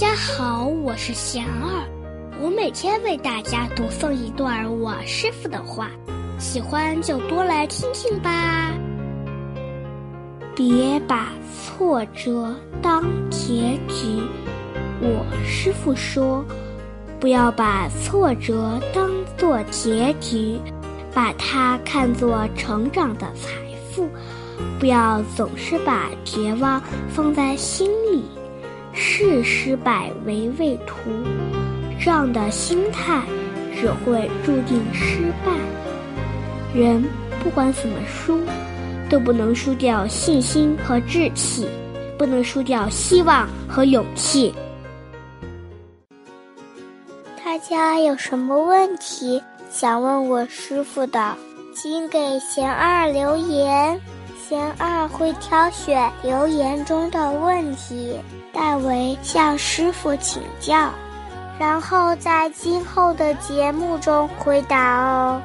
[0.00, 1.84] 大家好，我是贤儿，
[2.40, 5.90] 我每天为大家读诵一段我师傅的话，
[6.38, 8.72] 喜欢就多来听听吧。
[10.54, 14.22] 别把挫折当结局，
[15.00, 16.44] 我师傅说，
[17.18, 20.60] 不要把挫折当做结局，
[21.12, 23.50] 把它看作成长的财
[23.90, 24.08] 富，
[24.78, 28.22] 不要总是把绝望放在心里。
[28.98, 30.94] 视失败为畏途，
[32.00, 33.22] 这样的心态
[33.74, 35.52] 只会注定失败。
[36.74, 37.04] 人
[37.42, 38.40] 不管怎么输，
[39.08, 41.68] 都不能输掉信心和志气，
[42.18, 44.52] 不能输掉希望和勇气。
[47.44, 49.40] 大家有什么问题
[49.70, 51.36] 想问我师傅的，
[51.72, 53.98] 请给贤二留言，
[54.48, 58.18] 贤二会挑选留言中的问题。
[58.50, 60.88] 代为向师傅请教，
[61.58, 65.42] 然后在今后的节目中回答哦。